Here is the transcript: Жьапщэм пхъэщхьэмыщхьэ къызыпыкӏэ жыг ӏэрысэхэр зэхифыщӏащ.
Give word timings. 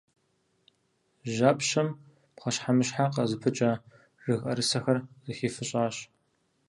Жьапщэм 1.33 1.89
пхъэщхьэмыщхьэ 2.35 3.05
къызыпыкӏэ 3.13 3.71
жыг 4.23 4.39
ӏэрысэхэр 4.43 4.97
зэхифыщӏащ. 5.25 5.95